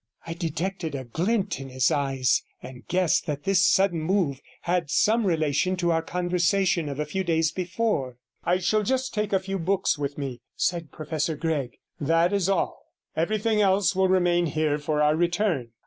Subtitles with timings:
[0.25, 5.27] I detected a glint in his eyes, and guessed that this sudden move had some
[5.27, 8.17] relation to our conversation of a few days before.
[8.43, 12.49] 51 'I shall just take a few books with me,' said Professor Gregg, 'that is
[12.49, 12.87] all.
[13.15, 15.69] Everything else will remain here for our return.